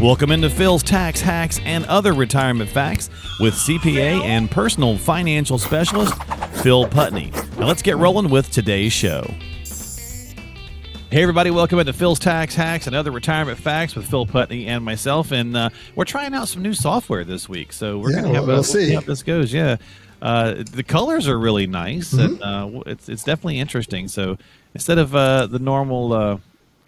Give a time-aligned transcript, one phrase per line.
[0.00, 6.14] Welcome into Phil's Tax Hacks and Other Retirement Facts with CPA and personal financial specialist
[6.62, 7.30] Phil Putney.
[7.58, 9.30] Now let's get rolling with today's show.
[11.10, 14.82] Hey, everybody, welcome into Phil's Tax Hacks and Other Retirement Facts with Phil Putney and
[14.82, 15.32] myself.
[15.32, 17.70] And uh, we're trying out some new software this week.
[17.72, 18.94] So we're Yeah, going to have we'll- a we'll see.
[18.94, 19.52] how this goes.
[19.52, 19.76] Yeah.
[20.22, 22.42] Uh, the colors are really nice Mm-hmm.
[22.42, 24.08] and uh, it's, it's definitely interesting.
[24.08, 24.38] So
[24.74, 26.38] instead of uh, the normal uh,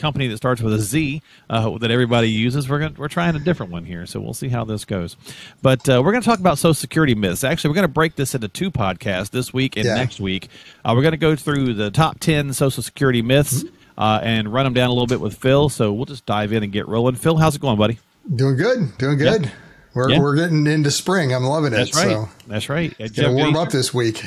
[0.03, 3.39] company that starts with a Z uh, that everybody uses, we're gonna, we're trying a
[3.39, 4.05] different one here.
[4.05, 5.17] So we'll see how this goes.
[5.63, 7.45] But uh, we're going to talk about Social Security myths.
[7.45, 9.95] Actually, we're going to break this into two podcasts this week and Yeah.
[9.95, 10.49] next week.
[10.85, 13.65] Uh, we're going to go through the top 10 Social Security myths
[13.97, 15.69] uh, and run them down a little bit with Phil.
[15.71, 17.15] So we'll just dive in and get rolling.
[17.15, 17.99] Phil, how's it going, buddy?
[18.35, 19.51] Doing good, doing good.
[19.95, 20.19] We're, Yeah.
[20.21, 21.33] we're getting into spring.
[21.35, 21.77] I'm loving it.
[21.77, 22.09] That's right.
[22.09, 22.95] So That's right.
[22.99, 24.25] You gonna warm up this week.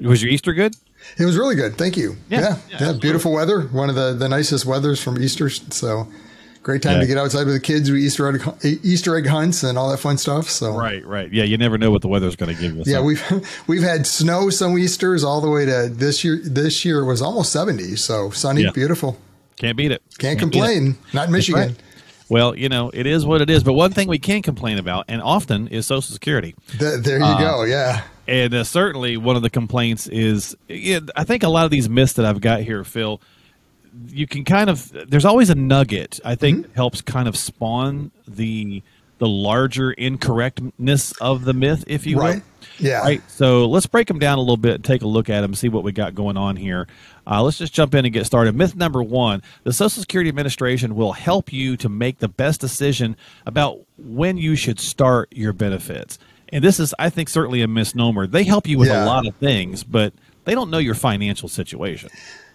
[0.00, 0.74] Was your Easter good?
[1.18, 1.76] It was really good.
[1.76, 2.16] Thank you.
[2.28, 3.62] Yeah, Yeah, yeah, yeah, beautiful weather.
[3.62, 5.48] One of the, the nicest weathers from Easter.
[5.50, 6.06] So
[6.62, 7.00] great time Yeah.
[7.00, 7.90] to get outside with the kids.
[7.90, 8.42] We Easter egg,
[8.84, 10.48] Easter egg hunts and all that fun stuff.
[10.48, 11.32] So Right, right.
[11.32, 12.82] Yeah, you never know what the weather's going to give you.
[12.86, 16.38] yeah, so- we've we've had snow some Easters all the way to this year.
[16.42, 17.96] This year it was almost 70.
[17.96, 18.70] So sunny, Yeah.
[18.72, 19.18] beautiful.
[19.56, 20.02] can't beat it.
[20.18, 20.50] Can't beat it.
[20.52, 20.96] complain.
[21.12, 21.60] Not in Michigan.
[21.60, 21.76] right.
[22.30, 23.62] Well, you know, it is what it is.
[23.64, 26.54] But one thing we can complain about, and often, is Social Security.
[26.78, 27.62] Th- there you Uh, go.
[27.64, 28.02] Yeah.
[28.28, 31.88] And uh, certainly one of the complaints is, yeah, I think a lot of these
[31.88, 33.20] myths that I've got here, Phil,
[34.08, 36.74] you can kind of, there's always a nugget, I think, Mm-hmm.
[36.74, 38.82] helps kind of spawn the
[39.20, 42.24] the larger incorrectness of the myth, if you will.
[42.24, 42.42] Right.
[42.78, 43.00] Yeah.
[43.00, 43.22] Right.
[43.30, 45.68] So let's break them down a little bit and take a look at them, see
[45.68, 46.88] what we got going on here.
[47.26, 48.54] Uh, let's just jump in and get started.
[48.56, 53.14] Myth number one the Social Security Administration will help you to make the best decision
[53.44, 56.18] about when you should start your benefits.
[56.48, 58.26] And this is, I think, certainly a misnomer.
[58.26, 62.08] They help you with a lot of things, but they don't know your financial situation.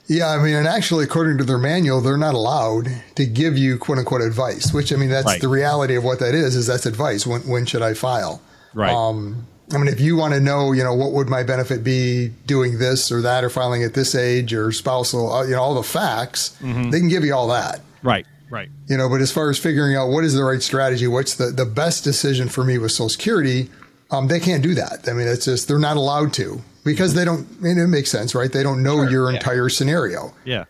[0.08, 3.78] Yeah, I mean, and actually, according to their manual, they're not allowed to give you
[3.78, 4.72] "quote unquote" advice.
[4.72, 5.42] Which I mean, that's Right.
[5.42, 6.56] the reality of what that is.
[6.56, 7.26] Is that's advice.
[7.26, 8.42] When when should I file?
[8.74, 8.94] Right.
[8.94, 12.28] Um, I mean, if you want to know, you know, what would my benefit be
[12.46, 15.74] doing this or that, or filing at this age, or spousal, uh, you know, all
[15.74, 16.92] the facts, Mm-hmm.
[16.92, 17.82] they can give you all that.
[18.04, 18.26] right.
[18.52, 18.70] Right.
[18.88, 21.48] You know, but as far as figuring out what is the right strategy, what's the
[21.48, 23.72] the best decision for me with Social Security,
[24.12, 25.10] um, they can't do that.
[25.10, 27.62] I mean, it's just they're not allowed to because they don't.
[27.62, 28.52] Mean, it makes sense, right?
[28.52, 29.38] They don't know Sure, your yeah.
[29.38, 30.34] entire scenario.
[30.46, 30.64] Yeah.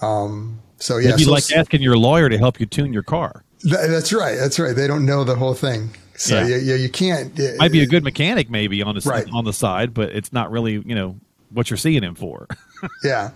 [0.00, 3.02] Um, so yeah, It'd be so- like asking your lawyer to help you tune your
[3.02, 3.44] car.
[3.62, 4.38] Th- that's right.
[4.38, 4.74] That's right.
[4.74, 5.90] They don't know the whole thing.
[6.16, 6.46] So Yeah.
[6.46, 7.32] yeah, yeah, you can't.
[7.38, 9.26] yeah, Might be a good mechanic, maybe on the Right.
[9.32, 11.16] on the side, but it's not really, you know,
[11.50, 12.46] what you're seeing him for.
[13.02, 13.30] Yeah,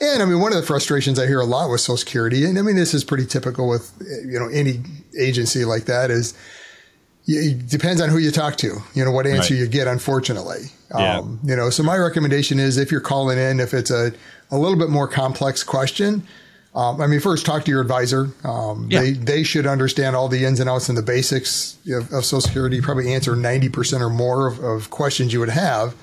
[0.00, 2.58] and I mean, one of the frustrations I hear a lot with Social Security, and
[2.58, 3.92] I mean, this is pretty typical with
[4.26, 4.80] you know any
[5.16, 6.34] agency like that, is
[7.28, 8.78] it depends on who you talk to.
[8.94, 9.60] You know what answer Right.
[9.60, 9.86] you get.
[9.86, 11.18] Unfortunately, Yeah.
[11.18, 11.70] um, you know.
[11.70, 14.12] So my recommendation is if you're calling in, if it's a
[14.50, 16.22] a little bit more complex question.
[16.74, 18.28] Um, I mean, first talk to your advisor.
[18.44, 19.00] Um, Yeah.
[19.00, 22.40] They they should understand all the ins and outs and the basics of, of Social
[22.40, 22.80] Security.
[22.80, 25.94] Probably answer ninety percent or more of, of questions you would have.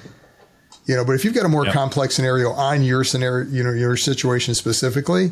[0.86, 1.74] You know, but if you've got a more Yep.
[1.74, 5.32] complex scenario on your scenario, you know, your situation specifically,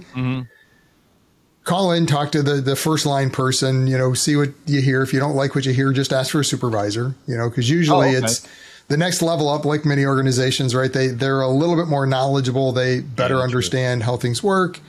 [1.64, 3.88] call in, talk to the the first line person.
[3.88, 5.02] You know, see what you hear.
[5.02, 7.16] If you don't like what you hear, just ask for a supervisor.
[7.28, 8.26] You know, because usually Oh, okay.
[8.26, 8.48] it's
[8.90, 9.66] the next level up.
[9.66, 10.92] Like many organizations, right?
[10.92, 12.72] They they're a little bit more knowledgeable.
[12.72, 13.44] They better true.
[13.44, 14.80] understand how things work.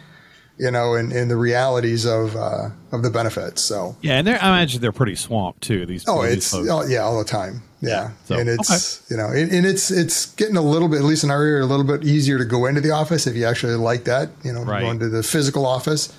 [0.57, 3.61] You know, and, and the realities of uh, of the benefits.
[3.61, 3.97] So.
[4.03, 5.85] Yeah, and they're, I imagine they're pretty swamped too.
[5.85, 6.69] These Oh, these it's folks.
[6.71, 7.63] oh, yeah, all the time.
[7.81, 11.05] Yeah, So, and it's you know, and, and it's it's getting a little bit, at
[11.05, 13.45] least in our area, a little bit easier to go into the office if you
[13.47, 14.31] actually like that.
[14.45, 14.81] You know, Right.
[14.83, 16.11] going to the physical office.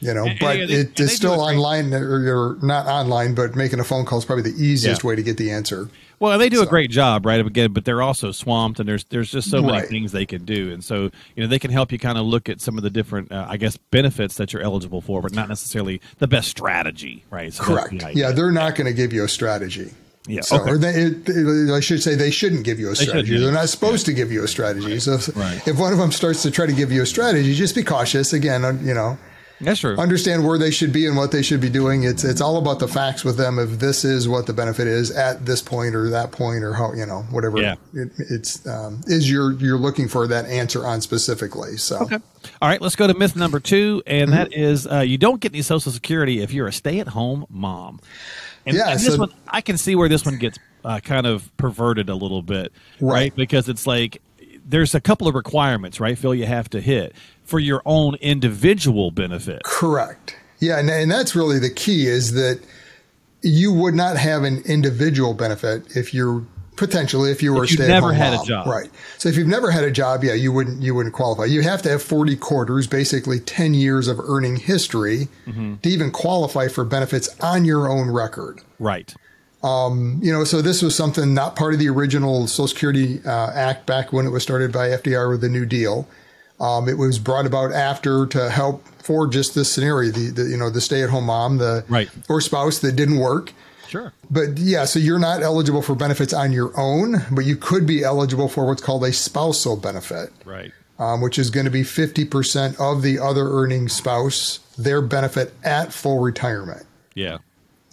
[0.00, 3.34] You know, And- but and they- it, and it's still online or, or not online,
[3.34, 5.08] but making a phone call is probably the easiest Yeah.
[5.08, 5.88] way to get the answer.
[6.20, 7.38] Well, they do a great job, right?
[7.44, 9.88] Again, but they're also swamped, and there's there's just so many Right.
[9.88, 12.48] things they can do, and so you know they can help you kind of look
[12.48, 15.48] at some of the different, uh, I guess, benefits that you're eligible for, but not
[15.48, 17.52] necessarily the best strategy, right?
[17.52, 17.90] So Correct.
[18.00, 18.10] the.
[18.14, 19.90] Yeah, they're not going to give you a strategy.
[20.26, 20.70] Yeah, So, okay.
[20.72, 23.32] or they, it, I should say they shouldn't give you a strategy.
[23.34, 23.38] yeah.
[23.40, 24.98] They're not supposed to give you a strategy.
[24.98, 25.62] So, if- Right.
[25.66, 28.34] if one of them starts to try to give you a strategy, just be cautious.
[28.34, 29.16] Again, uh, you know,
[29.60, 29.96] that's true.
[29.96, 32.04] understand where they should be and what they should be doing.
[32.04, 33.58] It's it's all about the facts with them.
[33.58, 36.92] If this is what the benefit is at this point or that point or how
[36.94, 37.74] you know whatever Yeah.
[37.94, 41.76] it, it's um, is you're you're looking for that answer on specifically.
[41.76, 42.18] So Okay.
[42.62, 44.22] All right, let's go to myth number two, Mm-hmm.
[44.22, 48.00] and that is uh, you don't get any Social Security if you're a stay-at-home mom.
[48.64, 51.26] And, Yeah, and this so- one, I can see where this one gets uh, kind
[51.26, 53.12] of perverted a little bit, right?
[53.12, 53.36] Right.
[53.36, 54.22] Because it's like
[54.68, 59.10] there's a couple of requirements, right, Phil, you have to hit for your own individual
[59.10, 59.62] benefit.
[59.64, 60.36] correct.
[60.60, 62.60] Yeah, and, and that's really the key is that
[63.42, 66.44] you would not have an individual benefit if you're
[66.76, 68.68] Potentially, if you were If stay-at-home never had a job.
[68.68, 68.88] right?
[69.16, 71.46] So if you've never had a job, yeah, you wouldn't you wouldn't qualify.
[71.46, 75.78] You have to have forty quarters, basically ten years of earning history, Mm-hmm.
[75.82, 78.60] to even qualify for benefits on your own record.
[78.78, 79.12] Right.
[79.62, 83.86] You know, so this was something not part of the original Social Security uh, Act
[83.86, 86.08] back when it was started by FDR with the New Deal.
[86.60, 90.56] Um, it was brought about after to help for just this scenario, the, the you
[90.56, 92.08] know the stay-at-home mom, the Right.
[92.28, 93.52] or spouse that didn't work.
[93.88, 94.12] Sure.
[94.30, 98.04] But yeah, so you're not eligible for benefits on your own, but you could be
[98.04, 100.72] eligible for what's called a spousal benefit, Right.
[100.98, 105.92] um, which is going to be 50% of the other earning spouse, their benefit at
[105.94, 106.84] full retirement.
[107.14, 107.38] Yeah.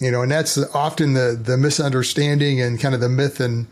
[0.06, 3.66] You know, and that's often the, the misunderstanding and kind of the myth and,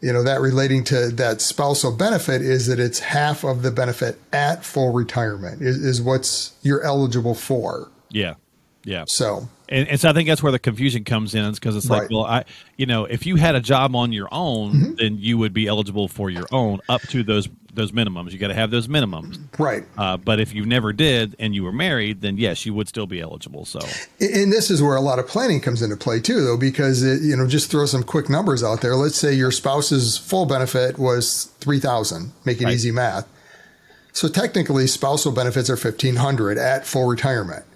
[0.00, 4.16] you know, that relating to that spousal benefit is that it's half of the benefit
[4.32, 7.90] at full retirement is, is what's you're eligible for.
[8.10, 8.34] Yeah.
[8.86, 9.04] Yeah.
[9.08, 12.02] So, And, and so I think that's where the confusion comes in, because it's like,
[12.02, 12.10] Right.
[12.12, 12.44] well, I,
[12.76, 14.94] you know, if you had a job on your own, Mm-hmm.
[14.94, 18.30] then you would be eligible for your own up to those those minimums.
[18.32, 19.38] You got to have those minimums.
[19.58, 19.84] right.
[19.98, 23.06] Uh, but if you never did and you were married, then yes, you would still
[23.06, 23.66] be eligible.
[23.66, 23.80] So
[24.18, 27.20] And this is where a lot of planning comes into play too, though, because it,
[27.20, 28.96] you know, just throw some quick numbers out there.
[28.96, 32.32] Let's say your spouse's full benefit was three thousand.
[32.46, 32.72] Make it Right.
[32.74, 33.26] easy math.
[34.14, 37.66] So technically, spousal benefits are fifteen hundred at full retirement.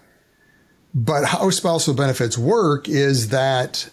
[0.95, 3.89] But how spousal benefits work is that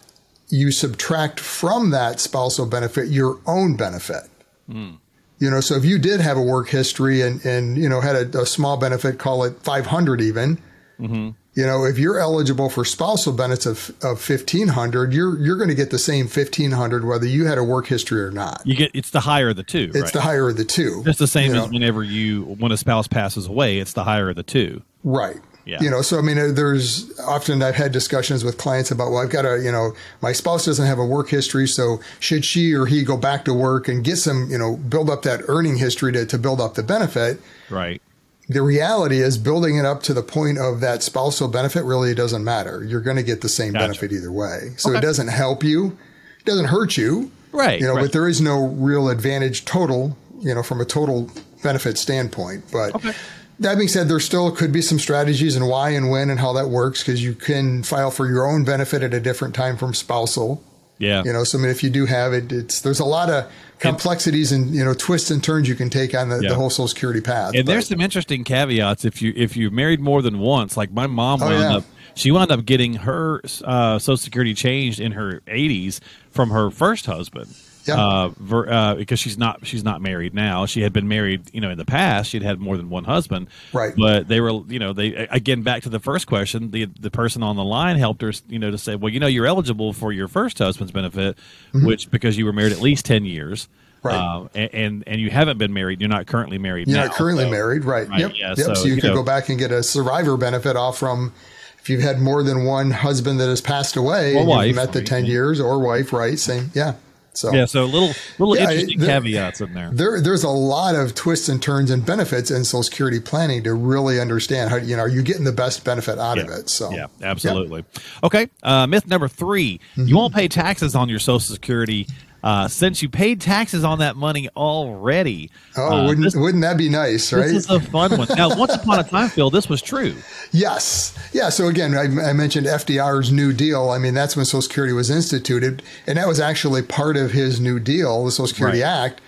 [0.48, 4.24] you subtract from that spousal benefit your own benefit.
[4.70, 4.92] Hmm.
[5.38, 8.34] You know, so if you did have a work history and, and you know, had
[8.34, 10.58] a, a small benefit, call it 500 even,
[10.98, 11.30] mm-hmm.
[11.54, 15.76] you know, if you're eligible for spousal benefits of, of 1500, you're, you're going to
[15.76, 18.62] get the same 1500 whether you had a work history or not.
[18.64, 19.92] you get it's the higher of the two.
[19.94, 20.12] It's right?
[20.12, 21.04] the higher of the two.
[21.06, 21.68] It's the same as know.
[21.68, 24.82] whenever you when a spouse passes away, it's the higher of the two.
[25.04, 25.40] Right.
[25.68, 25.82] Yeah.
[25.82, 29.28] You know, so I mean, there's often I've had discussions with clients about, well, I've
[29.28, 29.92] got a, you know,
[30.22, 31.68] my spouse doesn't have a work history.
[31.68, 35.10] So should she or he go back to work and get some, you know, build
[35.10, 37.38] up that earning history to, to build up the benefit?
[37.68, 38.00] Right.
[38.48, 42.42] The reality is building it up to the point of that spousal benefit really doesn't
[42.42, 42.82] matter.
[42.82, 43.84] You're going to get the same Gotcha.
[43.88, 44.72] benefit either way.
[44.78, 44.98] So Okay.
[45.00, 45.98] it doesn't help you.
[46.38, 47.30] It doesn't hurt you.
[47.52, 47.78] Right.
[47.78, 48.04] You know, right.
[48.04, 51.30] but there is no real advantage total, you know, from a total
[51.62, 52.64] benefit standpoint.
[52.72, 53.12] But Okay.
[53.60, 56.52] That being said, there still could be some strategies and why and when and how
[56.54, 59.94] that works because you can file for your own benefit at a different time from
[59.94, 60.62] spousal.
[60.98, 61.22] yeah.
[61.24, 63.50] You know, so I mean, if you do have it, it's there's a lot of
[63.78, 66.48] complexities and you know twists and turns you can take on the, Yeah.
[66.50, 67.54] the whole Social Security path.
[67.54, 70.76] And But- there's some interesting caveats if you if you married more than once.
[70.76, 71.76] Like my mom Oh, wound yeah.
[71.78, 71.84] up,
[72.14, 76.00] she wound up getting her uh, Social Security changed in her 80s
[76.30, 77.54] from her first husband.
[77.88, 77.94] Yeah.
[77.96, 80.66] Uh, ver, uh, because she's not she's not married now.
[80.66, 82.30] She had been married, you know, in the past.
[82.30, 83.48] She'd had more than one husband.
[83.72, 83.94] Right.
[83.96, 86.70] But they were, you know, they again back to the first question.
[86.70, 89.26] The the person on the line helped her, you know, to say, well, you know,
[89.26, 91.38] you're eligible for your first husband's benefit,
[91.72, 93.64] which because you were married at least ten years.
[93.64, 93.74] Mm-hmm.
[94.08, 94.14] Right.
[94.16, 96.00] Uh, and, and and you haven't been married.
[96.00, 96.86] You're not currently married.
[96.86, 98.08] You're now, not currently so- married, right?
[98.08, 98.32] Right, Yep.
[98.36, 98.58] yeah, yep.
[98.58, 101.32] so, So, you, you could know- go back and get a survivor benefit off from
[101.80, 104.92] if you've had more than one husband that has passed away and wife, you've met
[104.92, 106.38] the right, 10 years or wife, right?
[106.38, 106.70] Same.
[106.74, 106.94] Yeah.
[107.38, 109.90] So Yeah, so little little Yeah, interesting there- caveats in there.
[109.92, 113.74] there, there's a lot of twists and turns and benefits in Social Security planning to
[113.74, 116.68] really understand how, you know, are you getting the best benefit out of it?
[116.68, 117.84] So, Yeah, absolutely.
[118.24, 120.08] Okay, uh, myth number 3 Mm-hmm.
[120.08, 122.06] You won't pay taxes on your Social Security
[122.42, 125.50] uh, since you paid taxes on that money already.
[125.76, 127.42] Oh, Uh, wouldn't, this, wouldn't that be nice, right?
[127.46, 128.28] this is a fun one.
[128.36, 130.14] Now, once upon a time, Phil, this was true.
[130.52, 131.16] Yes.
[131.32, 131.48] Yeah.
[131.48, 133.90] So again, I, I mentioned FDR's New Deal.
[133.90, 137.60] I mean, that's when Social Security was instituted, and that was actually part of his
[137.60, 138.86] New Deal, the Social Security Right.
[138.88, 139.20] Act.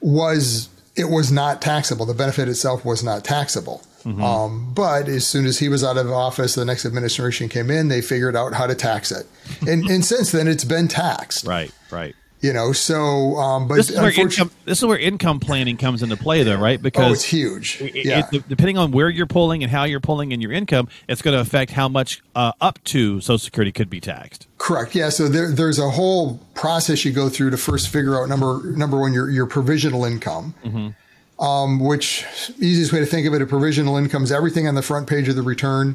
[0.00, 2.04] Was it was not taxable?
[2.06, 3.82] The benefit itself was not taxable.
[4.04, 7.86] Um, but as soon as he was out of office, the next administration came in.
[7.86, 9.28] They figured out how to tax it,
[9.60, 11.46] and, and since then, it's been taxed.
[11.46, 12.16] Right, right.
[12.42, 14.50] You know, so um, but This is where income.
[14.64, 16.76] This is where income planning comes into play, though, right?
[16.78, 17.80] oh, Because it's huge.
[17.94, 18.28] Yeah.
[18.32, 21.34] it- depending on where you're pulling and how you're pulling in your income, it's going
[21.36, 24.48] to affect how much uh, up to Social Security could be taxed.
[24.58, 24.96] Correct.
[24.96, 25.08] Yeah.
[25.10, 28.98] So there, there's a whole process you go through to first figure out number number
[28.98, 30.94] one your your provisional income,
[31.38, 32.24] um, which
[32.58, 35.28] easiest way to think of it, a provisional income is everything on the front page
[35.28, 35.94] of the return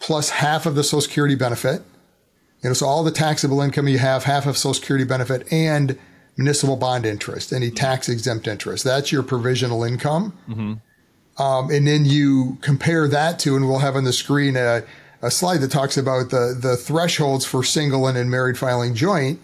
[0.00, 1.80] plus half of the Social Security benefit.
[2.62, 5.98] You know, so all the taxable income you have, half of Social Security benefit, and
[6.36, 8.84] municipal bond interest, any tax exempt interest.
[8.84, 10.32] That's your provisional income.
[11.38, 14.82] Um, and then you compare that to, and we'll have on the screen a,
[15.22, 19.40] a slide that talks about the, the thresholds for single and in married filing joint.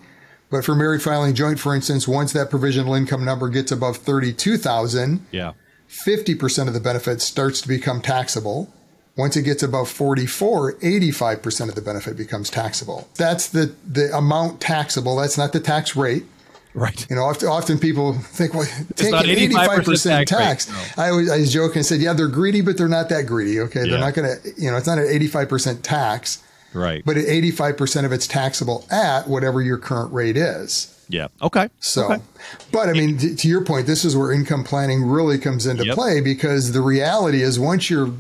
[0.51, 5.27] But for married filing joint, for instance, once that provisional income number gets above 32,000,
[5.31, 5.53] Yeah.
[5.89, 8.73] 50% of the benefit starts to become taxable.
[9.19, 13.09] Once it gets above 44, 85% of the benefit becomes taxable.
[13.17, 15.17] That's the, the amount taxable.
[15.17, 16.25] That's not the tax rate.
[16.73, 17.05] Right.
[17.11, 20.69] You know, often, often people think, well, take an 85% 85% tax tax.
[20.97, 21.03] no.
[21.03, 23.59] I always I joke and said, yeah, they're greedy, but they're not that greedy.
[23.59, 23.81] Okay.
[23.81, 23.91] Yeah.
[23.91, 26.41] They're not going to, you know, it's not an 85% tax,
[26.73, 27.03] Right.
[27.05, 30.95] but at 85% of it's taxable at whatever your current rate is.
[31.09, 31.27] yeah.
[31.43, 31.69] Okay.
[31.81, 32.23] So, Okay.
[32.71, 35.87] but I mean, t- to your point, this is where income planning really comes into
[35.87, 35.95] Yep.
[35.97, 38.13] play because the reality is once you're,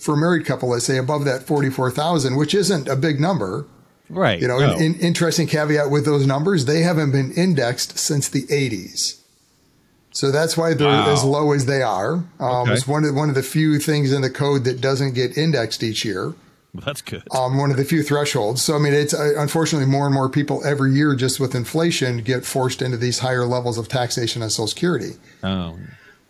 [0.00, 3.66] for a married couple, let's say above that 44,000, which isn't a big number,
[4.08, 4.40] Right.
[4.40, 4.76] you know, No.
[4.76, 9.16] in, interesting caveat with those numbers, they haven't been indexed since the 80s.
[10.12, 11.12] So that's why they're Wow.
[11.12, 12.14] as low as they are.
[12.14, 12.72] Um, Okay.
[12.72, 15.82] It's one of, one of the few things in the code that doesn't get indexed
[15.84, 16.32] each year.
[16.74, 17.22] That's good.
[17.32, 18.62] Um, one of the few thresholds.
[18.62, 22.18] So, I mean, it's uh, unfortunately more and more people every year, just with inflation,
[22.18, 25.12] get forced into these higher levels of taxation on Social Security.
[25.44, 25.76] oh.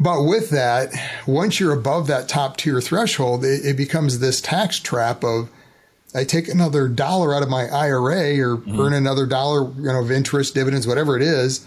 [0.01, 0.95] But with that,
[1.27, 5.51] once you're above that top tier threshold, it, it becomes this tax trap of
[6.15, 8.81] I take another dollar out of my IRA or mm-hmm.
[8.81, 11.67] earn another dollar, you know, of interest, dividends, whatever it is.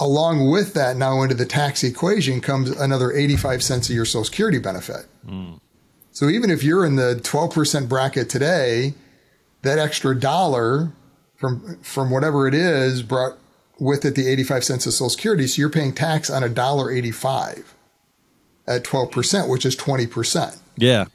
[0.00, 4.24] Along with that, now into the tax equation comes another 85 cents of your Social
[4.24, 5.06] Security benefit.
[5.26, 5.60] Mm.
[6.10, 8.94] So even if you're in the 12% bracket today,
[9.62, 10.92] that extra dollar
[11.36, 13.38] from from whatever it is brought
[13.78, 15.46] with it the 85 cents of Social Security.
[15.46, 17.74] So you're paying tax on a dollar 85
[18.66, 20.58] at 12%, which is 20%.
[20.76, 21.06] Yeah.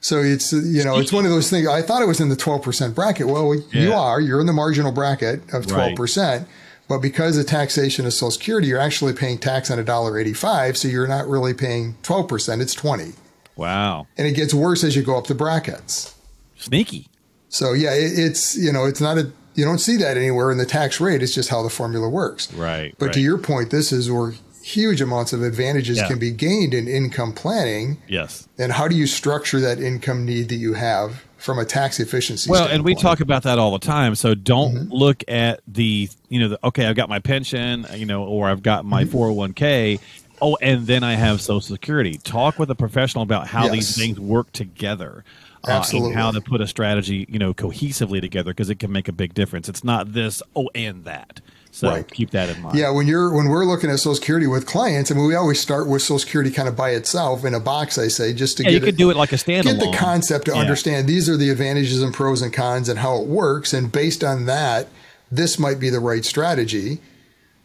[0.00, 1.68] So it's you know it's one of those things.
[1.68, 3.28] I thought it was in the 12% bracket.
[3.28, 4.20] Well, you are.
[4.20, 6.44] You're in the marginal bracket of 12%.
[6.88, 10.76] But because of taxation of Social Security, you're actually paying tax on a dollar 85.
[10.76, 12.60] So you're not really paying 12%.
[12.60, 13.12] It's 20.
[13.54, 14.08] Wow.
[14.18, 16.14] And it gets worse as you go up the brackets.
[16.56, 17.06] Sneaky.
[17.48, 20.58] So yeah, it, it's you know it's not a you don't see that anywhere in
[20.58, 21.22] the tax rate.
[21.22, 22.52] It's just how the formula works.
[22.54, 22.94] Right.
[22.98, 23.14] But right.
[23.14, 24.32] to your point, this is where
[24.62, 26.06] huge amounts of advantages Yeah.
[26.08, 27.98] can be gained in income planning.
[28.08, 28.46] yes.
[28.58, 32.48] And how do you structure that income need that you have from a tax efficiency?
[32.48, 34.14] Well, and we talk about that all the time.
[34.14, 34.92] So don't Mm-hmm.
[34.92, 38.62] look at the, you know, the, okay, I've got my pension, you know, or I've
[38.62, 39.16] got my Mm-hmm.
[39.18, 40.00] 401k.
[40.40, 42.18] Oh, and then I have Social Security.
[42.18, 45.24] Talk with a professional about how these things work together.
[45.68, 46.10] Uh, Absolutely.
[46.12, 49.12] and how to put a strategy, you know, cohesively together because it can make a
[49.12, 49.68] big difference.
[49.68, 51.40] It's not this, oh, and that.
[51.70, 52.10] So Right.
[52.10, 52.76] keep that in mind.
[52.76, 55.58] Yeah, when you're when we're looking at Social Security with clients, I mean, we always
[55.60, 57.96] start with Social Security kind of by itself in a box.
[57.96, 59.62] I say just to Yeah, get you could it, do it like a standalone.
[59.64, 60.58] get the concept to Yeah.
[60.58, 64.22] understand these are the advantages and pros and cons and how it works, and based
[64.22, 64.88] on that,
[65.30, 66.98] this might be the right strategy.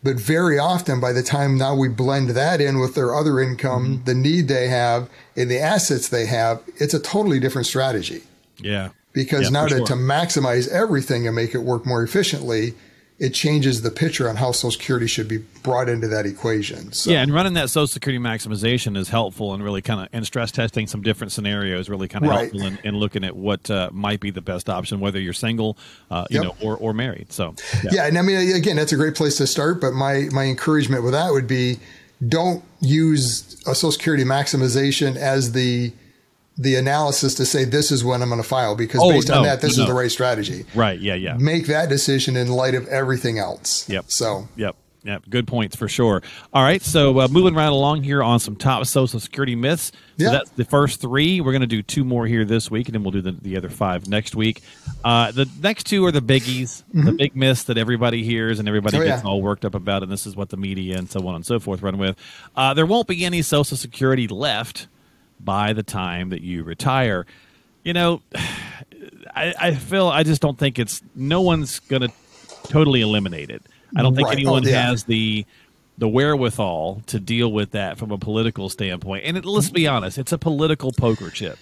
[0.04, 3.86] But very often, by the time now we blend that in with their other income,
[3.98, 4.04] Mm-hmm.
[4.06, 8.22] the need they have, and the assets they have, it's a totally different strategy.
[8.60, 8.90] Yeah.
[9.14, 9.86] Because Yeah, now to, sure.
[9.88, 12.76] to maximize everything and make it work more efficiently,
[13.20, 16.92] it changes the picture on how Social Security should be brought into that equation.
[16.92, 20.24] So, Yeah, and running that Social Security maximization is helpful and really kind of and
[20.26, 22.40] stress testing some different scenarios really kind of Right.
[22.52, 25.78] helpful in, in looking at what uh, might be the best option, whether you're single,
[26.12, 26.44] uh, you Yep.
[26.44, 27.34] know, or, or married.
[27.34, 27.56] So
[27.92, 28.06] yeah.
[28.06, 29.82] and I mean, again, that's a great place to start.
[29.82, 31.80] But my my encouragement with that would be,
[32.28, 35.92] don't use a Social Security maximization as the
[36.58, 39.44] the analysis to say this is when I'm going to file because Oh, based on
[39.44, 39.84] that, this no.
[39.84, 40.66] is the right strategy.
[40.76, 43.88] right, yeah, yeah, Make that decision in light of everything else.
[43.90, 44.06] Yep.
[44.10, 44.76] So yep.
[45.04, 46.22] Yep, good points for sure.
[46.54, 49.94] All right, so uh, moving right along here on some top Social Security myths.
[50.18, 50.32] So Yeah.
[50.32, 51.40] that's the first three.
[51.40, 53.56] We're going to do two more here this week, and then we'll do the, the
[53.56, 54.62] other five next week.
[55.06, 58.98] Uh, the next two are the biggies, the big myths that everybody hears and everybody
[58.98, 59.04] Mm-hmm.
[59.04, 59.30] Oh, gets yeah.
[59.30, 61.58] all worked up about, and this is what the media and so on and so
[61.58, 62.18] forth run with.
[62.58, 64.88] Uh, there won't be any Social Security left
[65.40, 67.26] by the time that you retire.
[67.84, 68.22] You know,
[69.36, 72.12] I, I feel I just don't think it's no one's going to
[72.64, 73.62] totally eliminate it.
[73.96, 74.38] I don't think Right.
[74.38, 74.88] anyone Oh, yeah.
[74.90, 75.46] has the
[76.00, 79.24] the wherewithal to deal with that from a political standpoint.
[79.26, 81.58] And it, let's be honest, it's a political poker chip.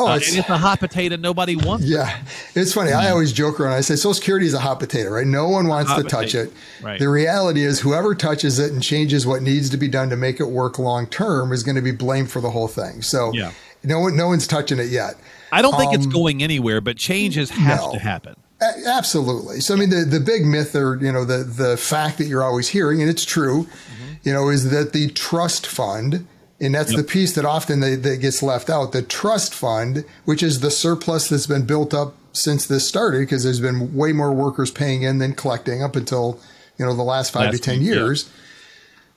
[0.00, 1.84] Oh, Uh, it's- a hot potato nobody wants.
[1.84, 2.16] Yeah,
[2.54, 2.92] it's funny.
[2.92, 3.74] I always joke around.
[3.74, 5.26] I say Social Security is a hot potato, right?
[5.26, 6.52] No one wants to touch it.
[6.82, 6.98] Right.
[6.98, 10.40] The reality is, whoever touches it and changes what needs to be done to make
[10.40, 13.02] it work long term is going to be blamed for the whole thing.
[13.02, 13.50] So, Yeah.
[13.84, 15.14] no one, no one's touching it yet.
[15.52, 17.92] I don't think it's going anywhere, but changes have no.
[17.92, 18.36] to happen.
[18.62, 19.60] A- absolutely.
[19.60, 22.44] So, I mean, the the big myth, or you know, the the fact that you're
[22.44, 24.12] always hearing, and it's true, Mm-hmm.
[24.22, 26.26] you know, is that the trust fund.
[26.60, 28.92] And that's the piece that often they, that gets left out.
[28.92, 33.44] The trust fund, which is the surplus that's been built up since this started, because
[33.44, 36.38] there's been way more workers paying in than collecting up until
[36.78, 37.94] you know the last five to ten week, yeah.
[37.94, 38.30] years.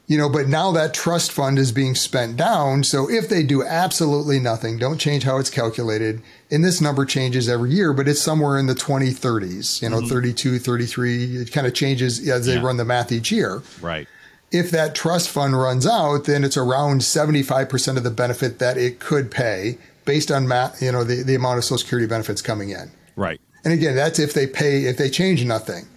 [0.08, 2.84] You know, but now that trust fund is being spent down.
[2.84, 6.22] So if they do absolutely nothing, don't change how it's calculated,
[6.52, 10.60] and this number changes every year, but it's somewhere in the 2030s, you know, 32,
[10.60, 11.38] 33.
[11.38, 12.66] It kind of changes as they Mm-hmm.
[12.66, 13.64] Run the math each year.
[13.82, 14.08] Right.
[14.54, 19.00] If that trust fund runs out, then it's around 75% of the benefit that it
[19.00, 22.70] could pay based on math, you know, the, the amount of Social Security benefits coming
[22.70, 22.92] in.
[23.16, 23.42] Right.
[23.66, 25.88] And again, that's if they pay, if they change nothing.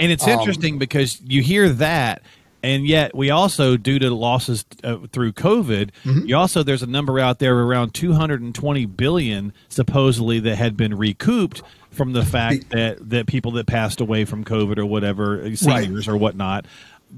[0.00, 2.22] And it's interesting um, because you hear that
[2.64, 6.26] and yet we also due to losses uh, through covid mm-hmm.
[6.26, 11.62] you also there's a number out there around 220 billion supposedly that had been recouped
[11.90, 16.14] from the fact that that people that passed away from covid or whatever seniors right.
[16.14, 16.64] or whatnot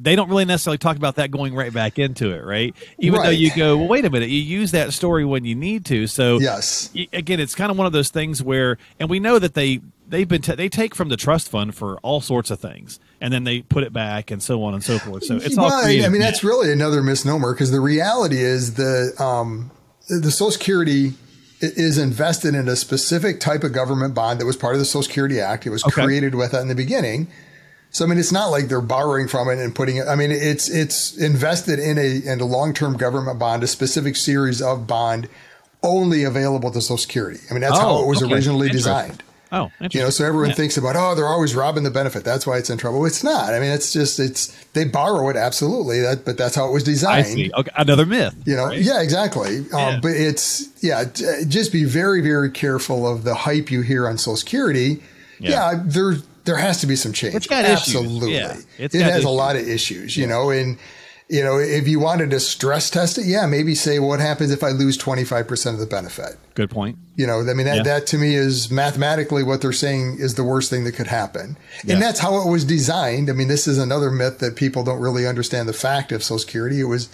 [0.01, 2.75] they don't really necessarily talk about that going right back into it, right?
[2.99, 3.27] Even right.
[3.27, 6.07] though you go, well, wait a minute, you use that story when you need to.
[6.07, 9.55] So, yes, again, it's kind of one of those things where, and we know that
[9.55, 13.01] they they've been t- they take from the trust fund for all sorts of things
[13.21, 15.69] and then they put it back and so on and so forth so it's all
[15.69, 19.71] well, i mean that's really another misnomer because the reality is the um,
[20.09, 21.13] the social security
[21.61, 25.03] is invested in a specific type of government bond that was part of the social
[25.03, 26.05] security act it was okay.
[26.05, 27.27] created with that in the beginning
[27.97, 30.07] so I mean, it's not like they're borrowing from it and putting it.
[30.07, 34.17] I mean, it's it's invested in a in a long term government bond, a specific
[34.17, 35.31] series of bond,
[35.83, 37.41] only available to Social Security.
[37.51, 38.35] I mean, that's oh, how it was okay.
[38.35, 39.23] originally designed.
[39.51, 40.57] Oh, you know, so everyone yeah.
[40.57, 42.23] thinks about, oh, they're always robbing the benefit.
[42.23, 43.07] That's why it's in trouble.
[43.07, 43.55] It's not.
[43.55, 46.85] I mean, it's just it's they borrow it absolutely, that, but that's how it was
[46.85, 47.27] designed.
[47.27, 47.51] I see.
[47.57, 48.37] Okay, another myth.
[48.45, 48.79] You know, right?
[48.79, 49.61] yeah, exactly.
[49.61, 49.87] Um, yeah.
[49.87, 51.05] Um, but it's yeah,
[51.49, 55.03] just be very very careful of the hype you hear on Social Security.
[55.41, 57.35] Yeah, yeah there there has to be some change.
[57.35, 58.35] It's got absolutely.
[58.35, 59.25] Yeah, it has issues.
[59.25, 60.17] a lot of issues.
[60.17, 60.79] You know, and
[61.29, 64.63] you know, if you wanted to stress test it, yeah, maybe say what happens if
[64.63, 66.37] I lose 25% of the benefit.
[66.55, 66.99] Good point.
[67.17, 67.83] You know, I mean, that, yeah.
[67.83, 71.59] that to me is mathematically what they're saying is the worst thing that could happen.
[71.85, 71.95] Yeah.
[71.95, 73.29] And that's how it was designed.
[73.29, 76.39] I mean, this is another myth that people don't really understand the fact of Social
[76.39, 76.81] Security.
[76.81, 77.09] It was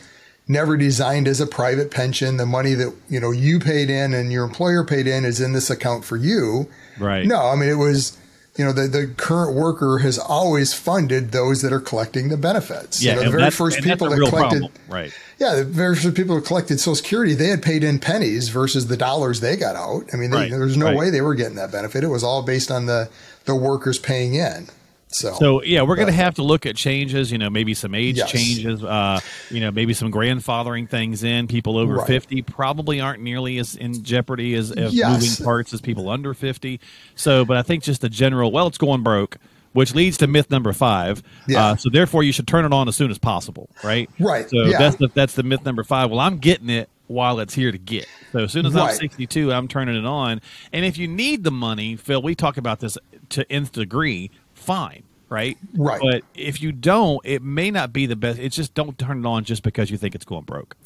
[0.47, 2.37] never designed as a private pension.
[2.37, 5.55] The money that, you know, you paid in and your employer paid in is in
[5.55, 6.69] this account for you.
[6.99, 7.27] Right.
[7.27, 8.19] No, I mean, it was
[8.57, 13.03] you know, the, the current worker has always funded those that are collecting the benefits.
[13.03, 14.73] Yeah, you know, the very first people that collected, problem.
[14.89, 15.13] right?
[15.39, 18.89] Yeah, the very first people who collected Social Security, they had paid in pennies versus
[18.89, 20.05] the dollars they got out.
[20.13, 20.51] I mean, they, right.
[20.51, 20.97] there's no right.
[20.97, 22.05] way they were getting that benefit.
[22.05, 23.09] It was all based on the
[23.47, 24.69] the workers paying in.
[25.14, 27.31] So, so yeah, we're going to have to look at changes.
[27.31, 28.31] You know, maybe some age yes.
[28.31, 28.83] changes.
[28.83, 31.49] Uh, you know, maybe some grandfathering things in.
[31.49, 32.07] People over right.
[32.07, 35.12] fifty probably aren't nearly as in jeopardy as, as yes.
[35.12, 36.81] moving parts as people under fifty.
[37.14, 39.38] So, but I think just the general, well, it's going broke
[39.73, 41.22] which leads to myth number five.
[41.46, 41.68] Yeah.
[41.68, 44.09] Uh, so therefore, you should turn it on as soon as possible, right?
[44.20, 44.48] Right.
[44.48, 44.79] So yeah.
[44.79, 46.11] that's the that's the myth number five.
[46.11, 48.07] Well, I'm getting it while it's here to get.
[48.33, 48.90] So as soon as right.
[48.90, 50.40] I'm 62, I'm turning it on.
[50.72, 52.96] And if you need the money, Phil, we talk about this
[53.31, 54.31] to nth degree
[54.62, 55.59] fine, right?
[55.75, 56.01] Right.
[56.01, 58.38] But if you don't, it may not be the best.
[58.38, 60.77] It's just don't turn it on just because you think it's going broke.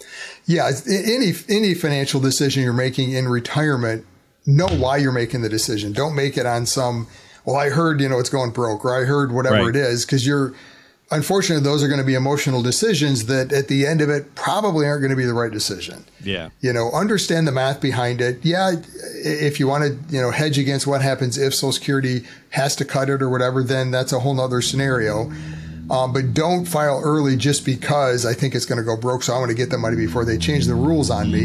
[0.44, 4.04] Yeah, any any financial decision you're making in retirement,
[4.46, 5.92] know why you're making the decision.
[5.92, 7.06] Don't make it on some.
[7.44, 9.68] Well, I heard you know it's going broke, or I heard whatever right.
[9.68, 10.54] it is, because you're
[11.10, 14.86] unfortunately, those are going to be emotional decisions that at the end of it probably
[14.86, 16.04] aren't going to be the right decision.
[16.22, 16.50] Yeah.
[16.60, 18.44] You know, understand the math behind it.
[18.44, 18.72] Yeah.
[19.24, 22.84] If you want to, you know, hedge against what happens if Social Security has to
[22.84, 25.30] cut it or whatever, then that's a whole nother scenario.
[25.88, 29.22] Um, but don't file early just because I think it's going to go broke.
[29.22, 31.44] So I want to get the money before they change the rules on me.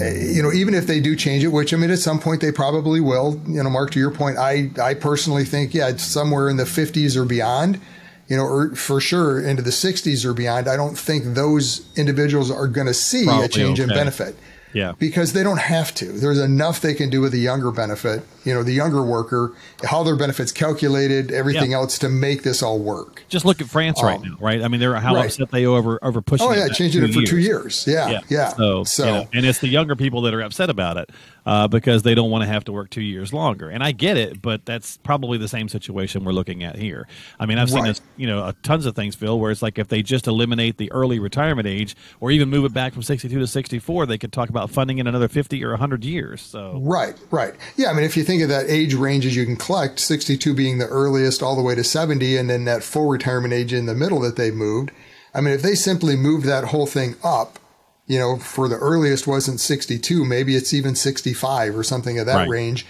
[0.00, 2.40] Uh, you know, even if they do change it, which I mean, at some point
[2.40, 3.38] they probably will.
[3.46, 7.16] You know, Mark, to your point, I I personally think yeah, somewhere in the 50s
[7.16, 7.80] or beyond
[8.28, 12.50] you know, or for sure into the 60s or beyond, I don't think those individuals
[12.50, 13.90] are going to see Probably a change okay.
[13.90, 14.36] in benefit.
[14.72, 14.92] Yeah.
[14.98, 16.04] Because they don't have to.
[16.04, 20.02] There's enough they can do with the younger benefit, you know, the younger worker, how
[20.02, 21.78] their benefits calculated, everything yeah.
[21.78, 23.24] else to make this all work.
[23.28, 24.60] Just look at France um, right now, right?
[24.60, 25.26] I mean, they're how right.
[25.26, 26.46] upset they over over pushing.
[26.46, 27.30] Oh yeah, changing it for years.
[27.30, 27.84] two years.
[27.86, 28.20] Yeah, yeah.
[28.28, 28.48] yeah.
[28.48, 29.06] So, so.
[29.06, 31.08] You know, and it's the younger people that are upset about it
[31.46, 33.70] uh, because they don't want to have to work two years longer.
[33.70, 37.06] And I get it, but that's probably the same situation we're looking at here.
[37.38, 37.88] I mean, I've seen right.
[37.88, 40.90] this, you know, tons of things, Phil, where it's like if they just eliminate the
[40.90, 44.48] early retirement age or even move it back from 62 to 64, they could talk
[44.48, 46.42] about funding in another 50 or 100 years.
[46.42, 47.54] So Right, right.
[47.76, 50.78] Yeah, I mean, if you think of that age ranges you can collect, 62 being
[50.78, 53.94] the earliest all the way to 70, and then that full retirement age in the
[53.94, 54.90] middle that they moved.
[55.32, 57.58] I mean, if they simply moved that whole thing up,
[58.06, 62.34] you know, for the earliest wasn't 62, maybe it's even 65 or something of that
[62.36, 62.48] right.
[62.48, 62.86] range.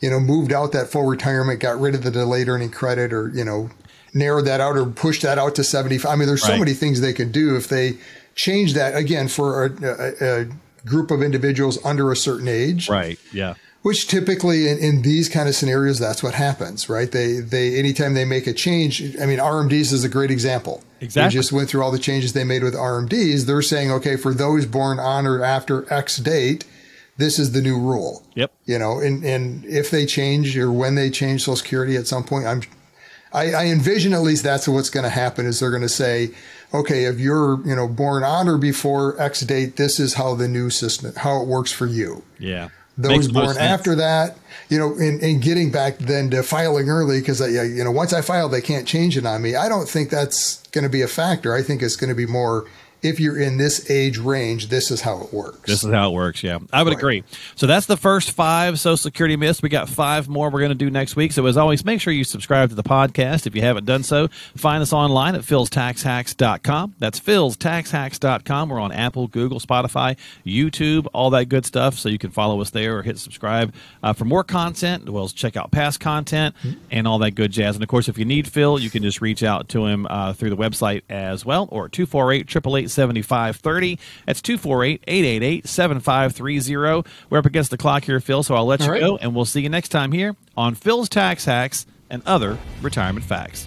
[0.00, 3.28] You know, moved out that full retirement, got rid of the delayed earning credit, or
[3.28, 3.70] you know,
[4.14, 6.10] narrowed that out or pushed that out to 75.
[6.10, 6.52] I mean, there's right.
[6.52, 7.98] so many things they could do if they
[8.34, 10.46] change that again for a, a, a
[10.86, 12.88] group of individuals under a certain age.
[12.88, 13.18] Right.
[13.32, 17.78] Yeah which typically in, in, these kind of scenarios that's what happens right they they
[17.78, 21.36] anytime they make a change i mean rmds is a great example exactly.
[21.36, 24.34] we just went through all the changes they made with rmds they're saying okay for
[24.34, 26.64] those born on or after x date
[27.20, 28.24] this is the new rule.
[28.34, 28.50] Yep.
[28.64, 32.24] You know and and if they change or when they change social security at some
[32.24, 32.62] point i'm
[33.32, 36.30] i, I envision at least that's what's going to happen is they're going to say
[36.72, 40.48] okay if you're you know born on or before x date this is how the
[40.48, 42.22] new system how it works for you.
[42.38, 44.36] Yeah Those born after that,
[44.68, 48.12] you know, and, and getting back then to filing early because, I, you know, once
[48.12, 49.56] I file, they can't change it on me.
[49.56, 51.54] I don't think that's going to be a factor.
[51.54, 52.66] I think it's going to be more
[53.02, 55.68] if you're in this age range, this is how it works.
[55.68, 56.42] This is how it works.
[56.42, 56.98] Yeah, I would right.
[56.98, 57.24] agree.
[57.54, 59.62] So that's the first five Social Security myths.
[59.62, 61.32] We got five more we're going to do next week.
[61.32, 64.28] So as always, make sure you subscribe to the podcast if you haven't done so.
[64.56, 66.94] Find us online at philstaxhacks.com.
[66.98, 68.68] That's philstaxhacks.com.
[68.68, 71.98] We're on Apple, Google, Spotify, YouTube, all that good stuff.
[71.98, 75.24] So you can follow us there or hit subscribe uh, for more content, as well
[75.24, 76.54] as check out past content
[76.90, 77.76] and all that good jazz.
[77.76, 80.32] And of course, if you need Phil, you can just reach out to him uh,
[80.32, 83.98] through the website as well or 248 888 7530.
[84.26, 87.10] That's 248 888 7530.
[87.30, 89.00] We're up against the clock here, Phil, so I'll let All you right.
[89.00, 93.24] go, and we'll see you next time here on Phil's Tax Hacks and Other Retirement
[93.24, 93.66] Facts.